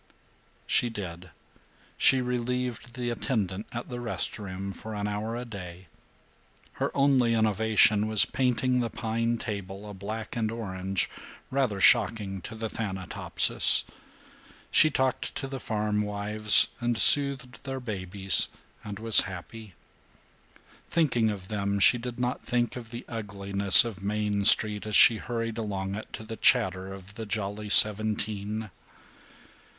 [0.65, 1.29] She did.
[1.95, 5.89] She relieved the attendant at the rest room for an hour a day.
[6.81, 11.07] Her only innovation was painting the pine table a black and orange
[11.51, 13.83] rather shocking to the Thanatopsis.
[14.71, 18.47] She talked to the farmwives and soothed their babies
[18.83, 19.75] and was happy.
[20.89, 25.17] Thinking of them she did not think of the ugliness of Main Street as she
[25.17, 28.71] hurried along it to the chatter of the Jolly Seventeen.